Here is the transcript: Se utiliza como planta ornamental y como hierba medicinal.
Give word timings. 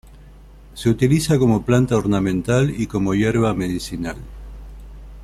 Se 0.73 0.89
utiliza 0.89 1.37
como 1.37 1.61
planta 1.61 1.95
ornamental 1.95 2.73
y 2.75 2.87
como 2.87 3.13
hierba 3.13 3.53
medicinal. 3.53 4.17